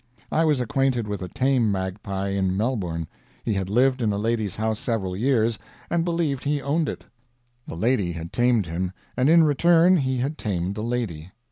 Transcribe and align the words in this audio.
I 0.31 0.45
was 0.45 0.59
acquainted 0.59 1.07
with 1.07 1.21
a 1.21 1.27
tame 1.27 1.71
magpie 1.71 2.29
in 2.29 2.57
Melbourne. 2.57 3.07
He 3.45 3.53
had 3.53 3.69
lived 3.69 4.01
in 4.01 4.11
a 4.11 4.17
lady's 4.17 4.55
house 4.55 4.79
several 4.79 5.15
years, 5.15 5.59
and 5.91 6.03
believed 6.03 6.43
he 6.43 6.59
owned 6.59 6.89
it. 6.89 7.05
The 7.67 7.75
lady 7.77 8.13
had 8.13 8.33
tamed 8.33 8.65
him, 8.65 8.93
and 9.15 9.29
in 9.29 9.43
return 9.43 9.97
he 9.97 10.17
had 10.17 10.39
tamed 10.39 10.73
the 10.73 10.81
lady. 10.81 11.29